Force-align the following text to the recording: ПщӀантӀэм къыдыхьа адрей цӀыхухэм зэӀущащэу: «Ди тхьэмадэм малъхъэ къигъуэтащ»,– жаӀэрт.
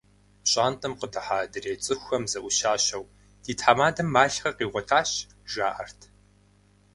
ПщӀантӀэм 0.43 0.93
къыдыхьа 0.99 1.37
адрей 1.43 1.77
цӀыхухэм 1.83 2.23
зэӀущащэу: 2.31 3.03
«Ди 3.43 3.53
тхьэмадэм 3.57 4.07
малъхъэ 4.13 4.51
къигъуэтащ»,– 4.57 5.09
жаӀэрт. 5.51 5.99